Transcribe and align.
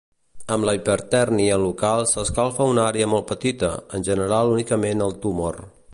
Amb 0.53 0.67
la 0.67 0.71
hipertèrmia 0.77 1.59
local 1.65 2.01
s'escalfa 2.13 2.67
una 2.71 2.87
àrea 2.93 3.11
molt 3.13 3.29
petita, 3.33 3.73
en 3.99 4.07
general 4.09 4.55
únicament 4.55 5.09
el 5.11 5.19
tumor. 5.27 5.63